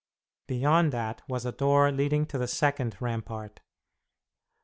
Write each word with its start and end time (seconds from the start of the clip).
Beyond 0.47 0.91
that 0.93 1.21
was 1.29 1.45
a 1.45 1.51
door 1.51 1.91
leading 1.91 2.25
to 2.25 2.39
the 2.39 2.47
second 2.47 2.99
rampart. 2.99 3.59